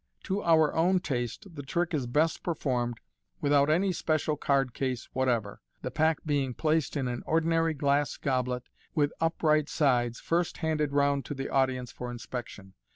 To 0.23 0.41
our 0.41 0.73
own 0.73 0.99
taste, 0.99 1.53
the 1.55 1.61
trick 1.61 1.93
is 1.93 2.07
best 2.07 2.41
performed 2.41 2.99
without 3.39 3.69
any 3.69 3.91
special 3.93 4.35
card 4.35 4.73
case 4.73 5.07
what 5.13 5.29
ever, 5.29 5.61
the 5.83 5.91
pack 5.91 6.23
being 6.25 6.55
placed 6.55 6.97
in 6.97 7.07
an 7.07 7.21
ordinary 7.27 7.75
glass 7.75 8.17
goblet 8.17 8.63
with 8.95 9.13
upright 9.21 9.69
sides, 9.69 10.19
first 10.19 10.57
handed 10.57 10.91
round 10.91 11.23
to 11.25 11.35
the 11.35 11.49
audience 11.49 11.91
for 11.91 12.09
inspection. 12.09 12.73